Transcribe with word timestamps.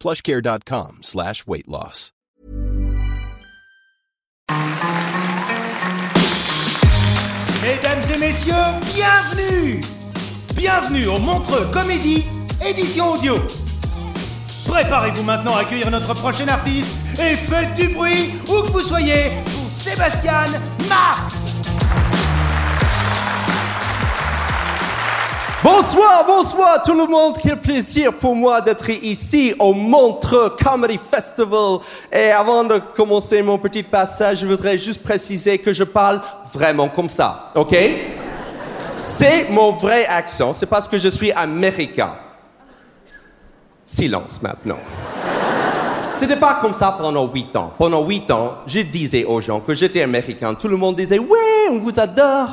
plushcare.com 0.00 0.98
slash 1.02 1.46
weight. 1.46 1.66
Mesdames 7.62 8.02
et 8.14 8.18
messieurs, 8.18 8.54
bienvenue 8.94 9.80
Bienvenue 10.60 11.06
au 11.06 11.18
Montreux 11.18 11.66
Comédie, 11.72 12.24
édition 12.62 13.12
audio. 13.12 13.36
Préparez-vous 14.68 15.22
maintenant 15.22 15.54
à 15.54 15.60
accueillir 15.60 15.90
notre 15.90 16.12
prochain 16.12 16.48
artiste 16.48 16.90
et 17.14 17.34
faites 17.34 17.74
du 17.76 17.88
bruit 17.88 18.34
où 18.46 18.62
que 18.62 18.72
vous 18.72 18.80
soyez 18.80 19.30
pour 19.44 19.70
Sébastien 19.70 20.44
Marx 20.88 21.59
Bonsoir, 25.62 26.24
bonsoir 26.26 26.82
tout 26.82 26.94
le 26.94 27.06
monde. 27.06 27.36
Quel 27.42 27.60
plaisir 27.60 28.14
pour 28.14 28.34
moi 28.34 28.62
d'être 28.62 28.88
ici 28.88 29.54
au 29.58 29.74
Montreux 29.74 30.56
Comedy 30.58 30.98
Festival. 30.98 31.80
Et 32.10 32.30
avant 32.30 32.64
de 32.64 32.78
commencer 32.96 33.42
mon 33.42 33.58
petit 33.58 33.82
passage, 33.82 34.38
je 34.38 34.46
voudrais 34.46 34.78
juste 34.78 35.02
préciser 35.02 35.58
que 35.58 35.74
je 35.74 35.84
parle 35.84 36.22
vraiment 36.50 36.88
comme 36.88 37.10
ça, 37.10 37.52
ok? 37.54 37.76
C'est 38.96 39.50
mon 39.50 39.72
vrai 39.72 40.06
accent, 40.06 40.54
c'est 40.54 40.64
parce 40.64 40.88
que 40.88 40.96
je 40.96 41.08
suis 41.08 41.30
américain. 41.30 42.14
Silence 43.84 44.40
maintenant. 44.40 44.78
C'était 46.14 46.36
pas 46.36 46.58
comme 46.62 46.72
ça 46.72 46.96
pendant 46.98 47.28
huit 47.28 47.54
ans. 47.54 47.74
Pendant 47.78 48.02
huit 48.06 48.30
ans, 48.30 48.54
je 48.66 48.80
disais 48.80 49.24
aux 49.24 49.42
gens 49.42 49.60
que 49.60 49.74
j'étais 49.74 50.00
américain. 50.00 50.54
Tout 50.54 50.68
le 50.68 50.78
monde 50.78 50.96
disait, 50.96 51.18
ouais, 51.18 51.68
on 51.70 51.78
vous 51.80 52.00
adore. 52.00 52.48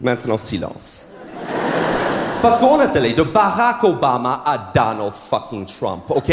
Maintenant, 0.00 0.36
silence. 0.36 1.10
Parce 2.40 2.58
qu'on 2.58 2.80
est 2.80 2.96
allé 2.96 3.14
de 3.14 3.22
Barack 3.22 3.82
Obama 3.82 4.42
à 4.46 4.70
Donald 4.72 5.12
fucking 5.14 5.66
Trump, 5.66 6.04
ok? 6.08 6.32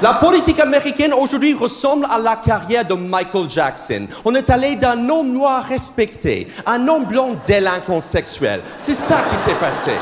La 0.00 0.14
politique 0.14 0.58
américaine 0.60 1.12
aujourd'hui 1.12 1.52
ressemble 1.52 2.06
à 2.10 2.18
la 2.18 2.36
carrière 2.36 2.86
de 2.86 2.94
Michael 2.94 3.50
Jackson. 3.50 4.06
On 4.24 4.34
est 4.34 4.48
allé 4.48 4.76
d'un 4.76 5.08
homme 5.10 5.32
noir 5.32 5.64
respecté 5.64 6.48
à 6.64 6.72
un 6.72 6.88
homme 6.88 7.04
blanc 7.04 7.36
délinquant 7.46 8.00
sexuel. 8.00 8.62
C'est 8.78 8.94
ça 8.94 9.22
qui 9.30 9.36
s'est 9.36 9.54
passé. 9.54 9.92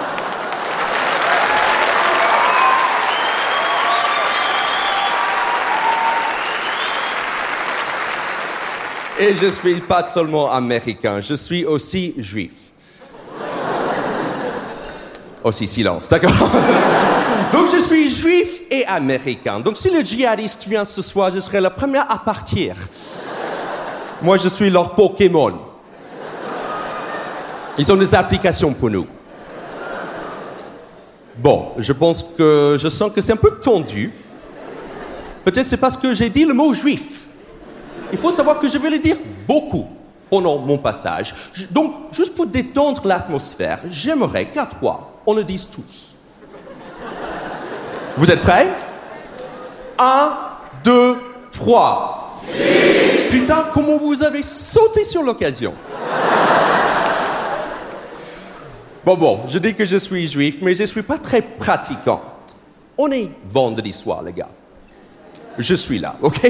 Et 9.19 9.35
je 9.35 9.47
suis 9.47 9.81
pas 9.81 10.05
seulement 10.05 10.53
américain, 10.53 11.21
je 11.21 11.35
suis 11.35 11.65
aussi 11.65 12.15
juif. 12.19 12.66
Aussi 15.47 15.69
silence, 15.69 16.09
d'accord? 16.09 16.33
Donc 17.53 17.69
je 17.73 17.79
suis 17.79 18.13
juif 18.13 18.63
et 18.69 18.85
américain. 18.85 19.61
Donc 19.61 19.77
si 19.77 19.89
le 19.91 20.01
djihadiste 20.01 20.67
vient 20.67 20.85
ce 20.85 21.01
soir, 21.01 21.31
je 21.33 21.39
serai 21.39 21.61
la 21.61 21.71
première 21.71 22.11
à 22.11 22.19
partir. 22.19 22.75
Moi, 24.23 24.39
je 24.39 24.49
suis 24.49 24.69
leur 24.71 24.97
Pokémon. 24.97 25.57
Ils 27.79 27.93
ont 27.93 27.97
des 27.97 28.13
applications 28.13 28.73
pour 28.73 28.91
nous. 28.91 29.07
Bon, 31.39 31.75
je 31.79 31.93
pense 31.93 32.25
que 32.37 32.77
je 32.77 32.89
sens 32.89 33.13
que 33.13 33.21
c'est 33.21 33.35
un 33.35 33.37
peu 33.37 33.53
tendu. 33.61 34.13
Peut-être 35.45 35.69
c'est 35.69 35.77
parce 35.77 35.97
que 35.97 36.13
j'ai 36.13 36.29
dit 36.29 36.45
le 36.45 36.55
mot 36.55 36.75
juif. 36.75 37.27
Il 38.11 38.19
faut 38.19 38.33
savoir 38.33 38.59
que 38.59 38.69
je 38.69 38.79
vais 38.79 38.91
le 38.91 38.99
dire 38.99 39.17
beaucoup 39.47 39.87
pendant 40.29 40.59
mon 40.59 40.79
passage. 40.79 41.33
Donc, 41.71 41.95
juste 42.11 42.35
pour 42.35 42.47
détendre 42.47 43.07
l'atmosphère, 43.07 43.79
j'aimerais 43.89 44.47
qu'à 44.47 44.67
trois, 44.67 45.13
on 45.27 45.35
le 45.35 45.45
dise 45.45 45.69
tous. 45.69 46.15
Vous 48.17 48.31
êtes 48.31 48.41
prêts? 48.41 48.69
Un, 49.99 50.33
deux, 50.85 51.17
trois. 51.53 52.41
Putain, 53.31 53.67
comment 53.73 53.99
vous 53.99 54.23
avez 54.23 54.43
sauté 54.43 55.05
sur 55.05 55.23
l'occasion 55.23 55.75
Bon, 59.05 59.17
bon, 59.17 59.41
je 59.47 59.59
dis 59.59 59.75
que 59.75 59.85
je 59.85 59.97
suis 59.99 60.27
juif, 60.27 60.57
mais 60.63 60.75
je 60.75 60.83
ne 60.83 60.87
suis 60.87 61.03
pas 61.03 61.19
très 61.19 61.41
pratiquant. 61.41 62.23
On 62.99 63.11
est 63.13 63.29
vendredi 63.49 63.93
soir, 63.93 64.23
les 64.23 64.33
gars. 64.33 64.49
Je 65.59 65.75
suis 65.75 65.99
là, 65.99 66.17
ok? 66.23 66.41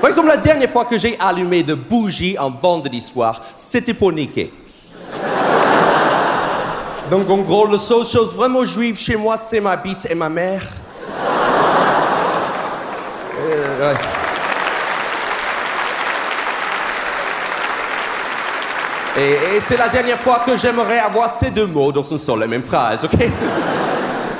Par 0.00 0.10
exemple, 0.10 0.28
la 0.28 0.36
dernière 0.38 0.70
fois 0.70 0.86
que 0.86 0.98
j'ai 0.98 1.18
allumé 1.20 1.62
de 1.62 1.74
bougies 1.74 2.36
un 2.38 2.48
vendredi 2.50 3.00
soir, 3.00 3.42
c'était 3.54 3.94
pour 3.94 4.12
niquer. 4.12 4.52
Donc, 7.10 7.28
en 7.28 7.38
gros, 7.38 7.66
la 7.66 7.78
seule 7.78 8.06
chose 8.06 8.32
vraiment 8.36 8.64
juive 8.64 8.96
chez 8.96 9.16
moi, 9.16 9.36
c'est 9.36 9.60
ma 9.60 9.76
bite 9.76 10.06
et 10.08 10.14
ma 10.14 10.28
mère. 10.28 10.62
Euh, 13.40 13.94
et 19.56 19.58
c'est 19.58 19.76
la 19.76 19.88
dernière 19.88 20.18
fois 20.18 20.42
que 20.46 20.56
j'aimerais 20.56 21.00
avoir 21.00 21.34
ces 21.34 21.50
deux 21.50 21.66
mots 21.66 21.90
dans 21.90 22.04
une 22.04 22.16
seule 22.16 22.44
et 22.44 22.46
même 22.46 22.62
phrase, 22.62 23.04
ok? 23.04 23.18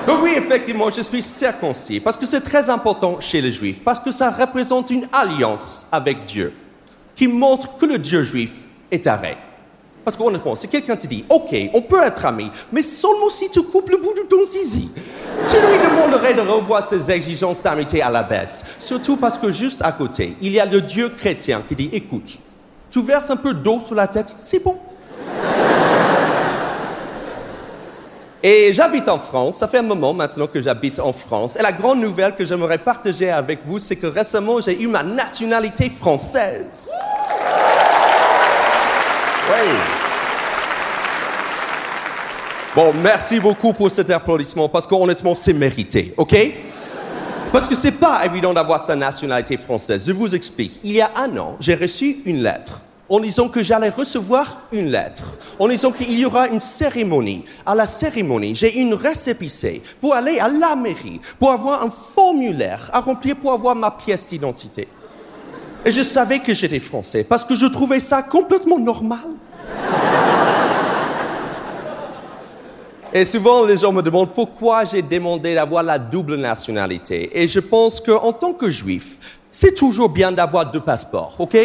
Donc 0.07 0.23
oui, 0.23 0.35
effectivement, 0.37 0.91
je 0.91 1.03
suis 1.03 1.23
circoncis, 1.23 1.99
parce 1.99 2.17
que 2.17 2.25
c'est 2.25 2.41
très 2.41 2.71
important 2.71 3.19
chez 3.19 3.41
les 3.41 3.51
Juifs, 3.51 3.83
parce 3.85 3.99
que 3.99 4.13
ça 4.13 4.31
représente 4.31 4.91
une 4.91 5.09
alliance 5.13 5.89
avec 5.91 6.25
Dieu, 6.25 6.55
qui 7.17 7.27
montre 7.27 7.77
que 7.79 7.87
le 7.87 7.99
Dieu 7.99 8.23
juif 8.23 8.53
est 8.93 9.07
arrêt. 9.09 9.37
Parce 10.05 10.17
qu'honnêtement, 10.17 10.57
si 10.57 10.69
quelqu'un 10.69 10.97
te 10.97 11.07
dit, 11.07 11.25
ok, 11.29 11.55
on 11.75 11.83
peut 11.83 12.03
être 12.03 12.25
amis, 12.25 12.51
mais 12.73 12.83
seulement 12.83 13.29
si 13.29 13.51
tu 13.51 13.63
coupes 13.63 13.91
le 13.91 13.99
bout 13.99 14.15
de 14.15 14.23
ton 14.23 14.45
zizi, 14.45 14.89
tu 15.47 15.57
lui 15.57 15.79
demanderais 15.79 16.35
de 16.35 16.41
revoir 16.41 16.87
ses 16.87 17.11
exigences 17.11 17.63
d'amitié 17.63 18.03
à 18.03 18.11
la 18.11 18.23
baisse. 18.23 18.65
Surtout 18.79 19.17
parce 19.17 19.37
que 19.37 19.51
juste 19.51 19.83
à 19.83 19.93
côté, 19.93 20.37
il 20.41 20.53
y 20.53 20.61
a 20.61 20.65
le 20.65 20.81
Dieu 20.81 21.11
chrétien 21.11 21.63
qui 21.69 21.75
dit, 21.75 21.91
écoute, 21.93 22.39
tu 22.91 23.03
verses 23.03 23.31
un 23.31 23.37
peu 23.37 23.53
d'eau 23.53 23.81
sur 23.81 23.95
la 23.95 24.07
tête, 24.07 24.35
c'est 24.39 24.65
bon. 24.65 24.77
Et 28.43 28.73
j'habite 28.73 29.07
en 29.11 29.19
France, 29.19 29.59
ça 29.59 29.69
fait 29.69 29.79
un 29.79 29.83
moment 29.83 30.15
maintenant 30.15 30.47
que 30.47 30.63
j'habite 30.63 30.99
en 30.99 31.13
France. 31.13 31.57
Et 31.57 31.63
la 31.63 31.73
grande 31.73 32.01
nouvelle 32.01 32.35
que 32.35 32.47
j'aimerais 32.47 32.79
partager 32.79 33.31
avec 33.31 33.59
vous, 33.67 33.79
c'est 33.79 33.97
que 33.97 34.07
récemment 34.07 34.63
j'ai 34.63 34.81
eu 34.81 34.87
ma 34.87 35.03
nationalité 35.03 35.91
française. 35.91 36.91
Oui. 39.51 39.77
Merci 43.03 43.41
beaucoup 43.41 43.73
pour 43.73 43.91
cet 43.91 44.11
applaudissement 44.11 44.69
parce 44.69 44.87
qu'honnêtement, 44.87 45.35
c'est 45.35 45.53
mérité, 45.53 46.15
ok? 46.17 46.35
Parce 47.53 47.69
que 47.69 47.75
c'est 47.75 47.93
pas 47.93 48.25
évident 48.25 48.55
d'avoir 48.55 48.85
sa 48.85 48.97
nationalité 48.97 49.57
française. 49.57 50.05
Je 50.07 50.13
vous 50.13 50.35
explique. 50.35 50.81
Il 50.85 50.93
y 50.93 51.01
a 51.01 51.11
un 51.17 51.37
an, 51.37 51.57
j'ai 51.61 51.75
reçu 51.75 52.19
une 52.25 52.43
lettre 52.43 52.81
en 53.09 53.19
disant 53.19 53.49
que 53.49 53.63
j'allais 53.63 53.89
recevoir 53.89 54.63
une 54.73 54.89
lettre, 54.89 55.35
en 55.59 55.67
disant 55.67 55.91
qu'il 55.91 56.19
y 56.19 56.25
aura 56.25 56.47
une 56.47 56.61
cérémonie. 56.61 57.45
À 57.67 57.75
la 57.75 57.85
cérémonie, 57.87 58.55
j'ai 58.55 58.79
une 58.81 58.95
récépissé 58.95 59.83
pour 60.01 60.15
aller 60.15 60.39
à 60.39 60.49
la 60.49 60.77
mairie, 60.77 61.21
pour 61.39 61.51
avoir 61.51 61.83
un 61.83 61.91
formulaire 61.91 62.89
à 62.93 63.01
remplir 63.01 63.37
pour 63.37 63.53
avoir 63.53 63.75
ma 63.75 63.91
pièce 63.91 64.29
d'identité. 64.29 64.87
Et 65.85 65.91
je 65.91 66.03
savais 66.03 66.39
que 66.39 66.55
j'étais 66.55 66.79
français 66.79 67.25
parce 67.25 67.45
que 67.45 67.57
je 67.57 67.67
trouvais 67.67 68.01
ça 68.01 68.23
complètement 68.23 68.79
normal. 68.79 69.19
Et 73.13 73.25
souvent, 73.25 73.67
les 73.67 73.77
gens 73.77 73.93
me 73.93 74.03
demandent 74.03 74.33
pourquoi 74.33 74.85
j'ai 74.85 75.03
demandé 75.03 75.55
d'avoir 75.55 75.83
la 75.83 75.99
double 75.99 76.37
nationalité. 76.37 77.43
Et 77.43 77.49
je 77.49 77.59
pense 77.59 78.01
qu'en 78.01 78.33
tant 78.33 78.53
que 78.53 78.71
juif, 78.71 79.39
c'est 79.51 79.75
toujours 79.75 80.09
bien 80.09 80.31
d'avoir 80.31 80.71
deux 80.71 80.81
passeports, 80.81 81.35
ok? 81.39 81.57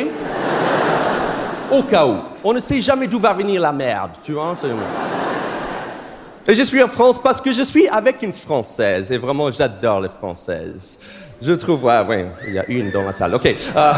Au 1.72 1.84
cas 1.84 2.08
où. 2.08 2.16
On 2.44 2.52
ne 2.52 2.60
sait 2.60 2.82
jamais 2.82 3.06
d'où 3.06 3.20
va 3.20 3.34
venir 3.34 3.62
la 3.62 3.72
merde, 3.72 4.12
tu 4.24 4.34
vois 4.34 4.54
Et 6.48 6.56
je 6.56 6.64
suis 6.64 6.82
en 6.82 6.88
France 6.88 7.22
parce 7.22 7.40
que 7.40 7.54
je 7.54 7.62
suis 7.62 7.88
avec 7.90 8.24
une 8.24 8.34
Française. 8.34 9.12
Et 9.12 9.18
vraiment, 9.20 9.52
j'adore 9.52 10.02
les 10.02 10.10
Françaises. 10.10 10.98
Je 11.40 11.52
trouve, 11.54 11.88
ah, 11.90 12.04
oui, 12.10 12.26
il 12.48 12.54
y 12.56 12.60
a 12.60 12.66
une 12.68 12.90
dans 12.90 13.04
la 13.04 13.14
salle, 13.14 13.36
ok. 13.36 13.46
Euh, 13.46 13.94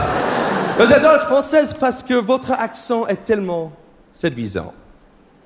j'adore 0.80 1.14
les 1.14 1.26
Françaises 1.26 1.74
parce 1.80 2.04
que 2.04 2.16
votre 2.16 2.52
accent 2.52 3.08
est 3.08 3.24
tellement 3.24 3.72
séduisant. 4.12 4.74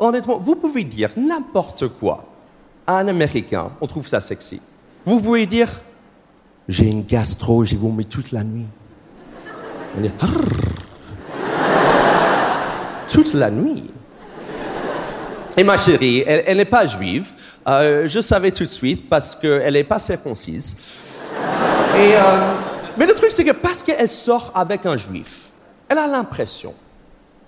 Honnêtement, 0.02 0.40
vous 0.40 0.56
pouvez 0.56 0.84
dire 0.84 1.12
n'importe 1.16 1.88
quoi 1.88 2.26
à 2.88 2.98
un 2.98 3.08
Américain, 3.08 3.72
on 3.82 3.86
trouve 3.86 4.08
ça 4.08 4.20
sexy. 4.20 4.60
Vous 5.06 5.22
pouvez 5.22 5.46
dire 5.46 5.70
j'ai 6.68 6.88
une 6.88 7.04
gastro, 7.04 7.64
j'ai 7.64 7.76
vomi 7.76 8.06
toute 8.06 8.32
la 8.32 8.44
nuit. 8.44 8.66
On 9.96 10.02
dit 10.02 10.10
toute 13.08 13.34
la 13.36 13.52
nuit. 13.52 13.92
Et 15.56 15.64
ma 15.64 15.78
chérie, 15.78 16.24
elle, 16.26 16.58
n'est 16.58 16.66
pas 16.66 16.88
juive. 16.88 17.28
Euh, 17.68 18.08
je 18.08 18.22
savais 18.22 18.50
tout 18.50 18.64
de 18.64 18.70
suite 18.70 19.08
parce 19.08 19.36
qu'elle 19.36 19.74
n'est 19.74 19.84
pas 19.84 20.00
circoncise. 20.00 20.78
Euh, 21.96 22.54
mais 22.98 23.06
le 23.06 23.14
truc, 23.14 23.30
c'est 23.32 23.44
que 23.44 23.52
parce 23.52 23.84
qu'elle 23.84 24.10
sort 24.10 24.52
avec 24.56 24.88
un 24.88 24.98
juif, 24.98 25.52
elle 25.88 26.00
a 26.00 26.08
l'impression 26.08 26.74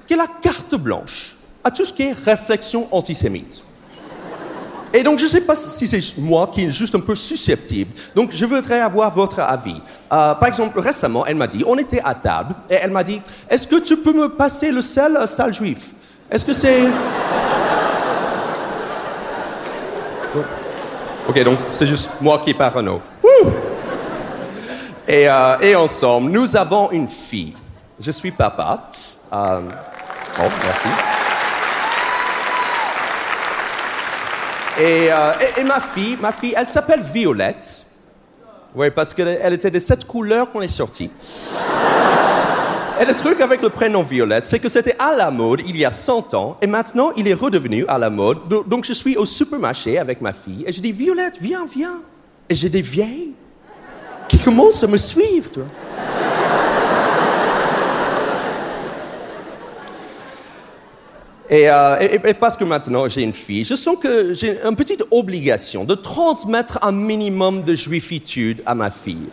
qu'elle 0.06 0.20
a 0.20 0.28
carte 0.42 0.76
blanche 0.76 1.38
à 1.64 1.72
tout 1.72 1.86
ce 1.86 1.94
qui 1.94 2.04
est 2.04 2.14
réflexion 2.14 2.88
antisémite. 2.92 3.64
Et 4.96 5.02
donc, 5.02 5.18
je 5.18 5.24
ne 5.24 5.30
sais 5.30 5.42
pas 5.42 5.56
si 5.56 5.88
c'est 5.88 6.18
moi 6.20 6.52
qui 6.54 6.66
est 6.66 6.70
juste 6.70 6.94
un 6.94 7.00
peu 7.00 7.16
susceptible. 7.16 7.92
Donc, 8.16 8.30
je 8.32 8.46
voudrais 8.46 8.80
avoir 8.80 9.12
votre 9.12 9.40
avis. 9.40 9.82
Euh, 10.12 10.36
par 10.36 10.48
exemple, 10.48 10.80
récemment, 10.80 11.26
elle 11.26 11.36
m'a 11.36 11.48
dit, 11.48 11.64
on 11.66 11.76
était 11.80 12.02
à 12.04 12.14
table, 12.14 12.54
et 12.70 12.76
elle 12.76 12.92
m'a 12.92 13.04
dit, 13.04 13.20
est-ce 13.50 13.68
que 13.68 13.78
tu 13.78 13.98
peux 13.98 14.14
me 14.14 14.30
passer 14.30 14.72
le 14.72 14.84
sel, 14.84 15.18
sale 15.28 15.52
juif? 15.52 15.90
Est-ce 16.30 16.46
que 16.46 16.54
c'est... 16.54 16.82
ok, 21.28 21.44
donc 21.44 21.58
c'est 21.72 21.88
juste 21.88 22.12
moi 22.22 22.40
qui 22.46 22.54
parano. 22.54 23.02
Et, 25.08 25.28
euh, 25.28 25.58
et 25.60 25.76
ensemble, 25.76 26.30
nous 26.32 26.56
avons 26.56 26.92
une 26.92 27.08
fille. 27.08 27.56
Je 28.00 28.12
suis 28.12 28.32
papa. 28.32 28.90
Euh, 29.34 29.62
oh, 30.40 30.50
Euh, 34.80 35.34
et, 35.58 35.64
ma 35.64 35.80
fille, 35.80 36.18
ma 36.20 36.32
fille, 36.32 36.54
elle 36.56 36.68
s'appelle 36.68 37.02
Violette. 37.02 37.86
Oui, 38.76 38.90
parce 38.90 39.14
qu'elle 39.14 39.54
était 39.54 39.70
de 39.70 39.80
cette 39.80 40.06
couleur 40.06 40.50
qu'on 40.50 40.62
est 40.62 40.68
sorti. 40.68 41.10
Et 43.02 43.06
le 43.06 43.16
truc 43.16 43.42
avec 43.42 43.62
le 43.62 43.70
prénom 43.70 44.04
Violette, 44.04 44.46
c'est 44.46 44.60
que 44.60 44.70
c'était 44.70 44.96
à 45.00 45.16
la 45.16 45.32
mode 45.32 45.62
il 45.66 45.76
y 45.76 45.84
a 45.84 45.90
100 45.90 46.36
ans, 46.36 46.58
et 46.62 46.68
maintenant 46.68 47.12
il 47.18 47.28
est 47.28 47.34
redevenu 47.34 47.86
à 47.88 47.98
la 47.98 48.12
mode. 48.12 48.38
Donc 48.68 48.86
je 48.86 48.94
suis 48.94 49.18
au 49.18 49.26
supermarché 49.26 49.98
avec 49.98 50.22
ma 50.22 50.32
fille, 50.32 50.64
et 50.68 50.72
je 50.72 50.80
dis 50.80 50.92
Violette, 50.92 51.40
viens, 51.42 51.66
viens. 51.66 52.02
Et 52.48 52.56
j'ai 52.56 52.70
des 52.70 52.82
vieilles 52.82 53.34
qui 54.28 54.38
commencent 54.38 54.84
à 54.84 54.88
me 54.88 54.98
suivre, 54.98 55.50
tu 55.52 55.60
Euh, 61.54 62.20
et, 62.26 62.34
parce 62.34 62.58
que 62.58 62.64
maintenant 62.64 63.08
j'ai 63.08 63.22
une 63.22 63.34
fille, 63.34 63.64
je 63.64 63.76
sens 63.76 63.98
que 64.02 64.34
j'ai 64.34 64.58
une 64.64 64.76
petite 64.76 65.04
obligation 65.12 65.86
de 65.86 65.94
transmettre 65.94 66.80
un 66.82 66.92
minimum 66.92 67.64
de 67.64 67.76
juifitude 67.76 68.64
à 68.66 68.74
ma 68.74 68.90
fille. 68.90 69.30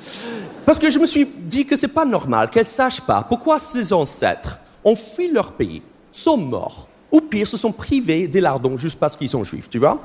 Parce 0.67 0.79
que 0.79 0.91
je 0.91 0.99
me 0.99 1.07
suis 1.07 1.27
dit 1.27 1.65
que 1.65 1.77
c'est 1.77 1.89
pas 1.89 2.05
normal 2.05 2.51
qu'elle 2.51 2.67
sache 2.67 3.01
pas 3.01 3.25
pourquoi 3.27 3.59
ses 3.59 3.93
ancêtres 3.93 4.59
ont 4.85 4.97
fui 4.97 5.31
leur 5.31 5.53
pays, 5.53 5.83
sont 6.13 6.37
morts, 6.37 6.89
ou 7.11 7.23
pire, 7.23 7.47
se 7.47 7.57
sont 7.57 7.73
privés 7.73 8.29
des 8.29 8.41
lardons 8.41 8.77
juste 8.77 8.99
parce 8.99 9.17
qu'ils 9.17 9.31
sont 9.31 9.43
juifs, 9.43 9.71
tu 9.71 9.79
vois 9.79 10.03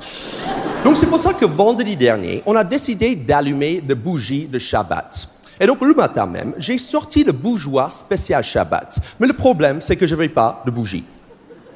Donc 0.86 0.96
c'est 0.96 1.08
pour 1.08 1.20
ça 1.20 1.34
que 1.34 1.46
vendredi 1.46 1.98
dernier, 1.98 2.42
on 2.46 2.56
a 2.56 2.64
décidé 2.64 3.16
d'allumer 3.16 3.82
des 3.82 3.96
bougies 3.96 4.48
de 4.48 4.58
Shabbat. 4.58 5.30
Et 5.60 5.68
donc 5.68 5.82
le 5.82 5.94
matin 5.94 6.26
même, 6.26 6.54
j'ai 6.58 6.78
sorti 6.78 7.26
le 7.26 7.34
bougeoir 7.34 7.92
spécial 7.92 8.44
Shabbat. 8.44 9.00
Mais 9.20 9.28
le 9.28 9.34
problème, 9.34 9.82
c'est 9.82 9.98
que 9.98 10.08
je 10.08 10.16
n'avais 10.16 10.30
pas 10.30 10.64
de 10.66 10.72
bougies. 10.72 11.04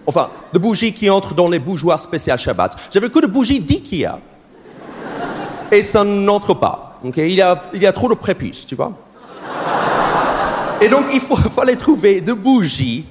Enfin, 0.06 0.30
de 0.54 0.60
bougies 0.60 0.94
qui 0.94 1.10
entrent 1.10 1.34
dans 1.34 1.50
les 1.50 1.60
bougeoirs 1.60 2.00
spéciaux 2.00 2.38
Shabbat. 2.38 2.76
J'avais 2.92 3.10
que 3.10 3.20
de 3.20 3.28
bougies 3.28 3.60
d'IKEA. 3.60 4.20
Et 5.72 5.82
ça 5.82 6.04
n'entre 6.04 6.56
pas. 6.56 7.00
il, 7.04 7.34
y 7.34 7.42
a, 7.42 7.64
il 7.74 7.82
y 7.82 7.86
a 7.86 7.94
trop 7.94 8.10
de 8.10 8.16
prépuces, 8.16 8.66
tu 8.66 8.76
vois? 8.76 8.94
Et 10.82 10.88
donc, 10.90 11.06
il 11.14 11.20
fallait 11.56 11.76
trouver 11.76 12.22
de 12.22 12.34
bougies 12.34 13.06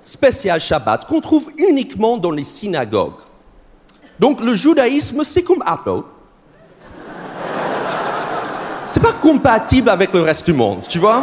spéciales 0.00 0.60
Shabbat 0.60 1.06
qu'on 1.06 1.20
trouve 1.20 1.50
uniquement 1.58 2.16
dans 2.16 2.30
les 2.30 2.44
synagogues. 2.44 3.20
Donc, 4.18 4.40
le 4.40 4.54
judaïsme, 4.54 5.22
c'est 5.24 5.42
comme 5.42 5.62
Apple. 5.64 6.02
C'est 8.88 9.02
pas 9.02 9.12
compatible 9.12 9.88
avec 9.88 10.12
le 10.12 10.22
reste 10.22 10.46
du 10.46 10.52
monde, 10.52 10.80
tu 10.88 10.98
vois? 10.98 11.22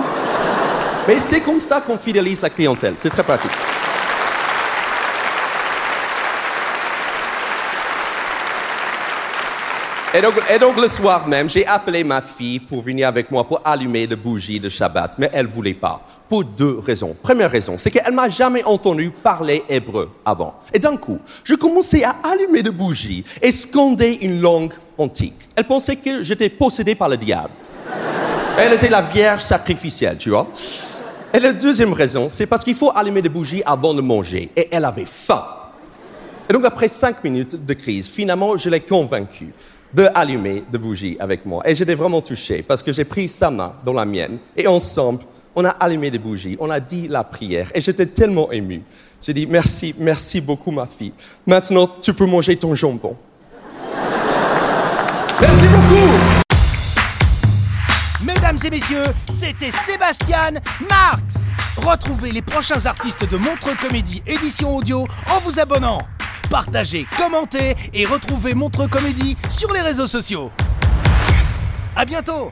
Mais 1.08 1.20
c'est 1.20 1.42
comme 1.42 1.60
ça 1.60 1.82
qu'on 1.82 1.98
fidélise 1.98 2.42
la 2.42 2.50
clientèle. 2.50 2.94
C'est 2.98 3.10
très 3.10 3.24
pratique. 3.24 3.52
Et 10.18 10.58
donc, 10.58 10.82
le 10.82 10.88
soir 10.88 11.28
même, 11.28 11.48
j'ai 11.48 11.64
appelé 11.68 12.04
ma 12.04 12.24
fille 12.24 12.60
pour 12.60 12.82
venir 12.82 13.08
avec 13.08 13.30
moi 13.30 13.44
pour 13.44 13.62
allumer 13.64 14.08
des 14.08 14.16
bougies 14.16 14.60
de 14.60 14.68
Shabbat, 14.68 15.14
mais 15.20 15.30
elle 15.32 15.46
voulait 15.46 15.76
pas. 15.76 16.02
Pour 16.28 16.44
deux 16.44 16.80
raisons. 16.80 17.16
Première 17.22 17.52
raison, 17.52 17.78
c'est 17.78 17.92
qu'elle 17.92 18.14
m'a 18.14 18.28
jamais 18.28 18.64
entendu 18.64 19.12
parler 19.12 19.64
hébreu 19.70 20.10
avant. 20.26 20.56
Et 20.74 20.80
d'un 20.80 20.98
coup, 20.98 21.20
je 21.44 21.54
commençais 21.54 22.04
à 22.04 22.16
allumer 22.24 22.64
des 22.64 22.72
bougies 22.72 23.24
et 23.44 23.52
scander 23.52 24.18
une 24.24 24.42
langue 24.42 24.74
antique. 24.98 25.50
Elle 25.56 25.66
pensait 25.66 25.98
que 25.98 26.24
j'étais 26.24 26.50
possédé 26.50 26.96
par 26.96 27.10
le 27.10 27.18
diable. 27.18 27.52
Elle 28.58 28.74
était 28.74 28.90
la 28.90 29.02
vierge 29.02 29.42
sacrificielle, 29.42 30.18
tu 30.18 30.32
vois. 30.32 30.48
Et 31.32 31.40
la 31.40 31.54
deuxième 31.54 31.94
raison, 31.94 32.28
c'est 32.28 32.48
parce 32.48 32.64
qu'il 32.64 32.76
faut 32.76 32.92
allumer 32.96 33.22
des 33.22 33.30
bougies 33.30 33.62
avant 33.64 33.94
de 33.94 34.02
manger. 34.02 34.50
Et 34.56 34.68
elle 34.72 34.86
avait 34.86 35.06
faim. 35.06 35.46
Et 36.50 36.54
donc, 36.54 36.66
après 36.66 36.88
cinq 36.88 37.24
minutes 37.24 37.64
de 37.64 37.74
crise, 37.76 38.08
finalement, 38.08 38.58
je 38.58 38.68
l'ai 38.70 38.80
convaincue 38.80 39.54
de 39.94 40.08
allumer 40.14 40.64
des 40.72 40.78
bougies 40.78 41.18
avec 41.20 41.46
moi. 41.46 41.68
Et 41.68 41.76
j'étais 41.76 41.96
vraiment 41.96 42.22
touché 42.22 42.62
parce 42.62 42.84
que 42.84 42.94
j'ai 42.94 43.06
pris 43.06 43.28
sa 43.28 43.50
main 43.50 43.74
dans 43.86 43.94
la 43.94 44.06
mienne 44.06 44.38
et 44.56 44.68
ensemble, 44.68 45.24
on 45.56 45.66
a 45.66 45.70
allumé 45.70 46.12
des 46.12 46.20
bougies, 46.20 46.58
on 46.60 46.70
a 46.70 46.80
dit 46.80 47.08
la 47.08 47.24
prière 47.24 47.72
et 47.74 47.82
j'étais 47.82 48.06
tellement 48.06 48.52
ému. 48.52 48.84
J'ai 49.22 49.34
dit 49.34 49.48
merci, 49.48 49.96
merci 49.98 50.42
beaucoup 50.42 50.72
ma 50.72 50.86
fille. 50.86 51.14
Maintenant, 51.46 51.88
tu 52.02 52.14
peux 52.14 52.26
manger 52.26 52.56
ton 52.56 52.76
jambon. 52.76 53.16
merci 55.42 55.66
beaucoup. 55.68 56.38
Mesdames 58.24 58.58
et 58.66 58.70
messieurs, 58.70 59.06
c'était 59.32 59.72
Sébastien 59.72 60.52
Marx. 60.90 61.48
Retrouvez 61.78 62.32
les 62.32 62.42
prochains 62.42 62.86
artistes 62.86 63.30
de 63.30 63.38
Montreux 63.38 63.76
Comédie 63.82 64.22
édition 64.26 64.76
audio 64.76 65.08
en 65.30 65.40
vous 65.40 65.60
abonnant 65.60 66.00
partagez, 66.48 67.06
commentez 67.18 67.76
et 67.94 68.06
retrouvez 68.06 68.54
Montre 68.54 68.88
Comédie 68.88 69.38
sur 69.50 69.72
les 69.74 69.82
réseaux 69.82 70.08
sociaux. 70.08 70.52
À 71.96 72.06
bientôt 72.06 72.52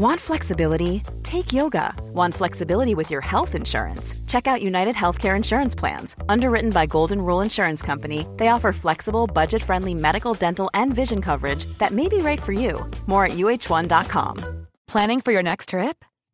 Want 0.00 0.18
flexibility? 0.18 1.02
Take 1.22 1.52
yoga. 1.52 1.94
Want 2.14 2.34
flexibility 2.34 2.94
with 2.94 3.10
your 3.10 3.20
health 3.20 3.54
insurance? 3.54 4.14
Check 4.26 4.46
out 4.46 4.62
United 4.62 4.94
Healthcare 4.94 5.36
Insurance 5.36 5.74
Plans. 5.74 6.16
Underwritten 6.26 6.70
by 6.70 6.86
Golden 6.86 7.20
Rule 7.20 7.42
Insurance 7.42 7.82
Company, 7.82 8.26
they 8.38 8.48
offer 8.48 8.72
flexible, 8.72 9.26
budget 9.26 9.62
friendly 9.62 9.92
medical, 9.92 10.32
dental, 10.32 10.70
and 10.72 10.94
vision 10.94 11.20
coverage 11.20 11.66
that 11.76 11.92
may 11.92 12.08
be 12.08 12.16
right 12.16 12.40
for 12.40 12.52
you. 12.52 12.88
More 13.06 13.26
at 13.26 13.32
uh1.com. 13.32 14.66
Planning 14.88 15.20
for 15.20 15.32
your 15.32 15.42
next 15.42 15.68
trip? 15.68 16.02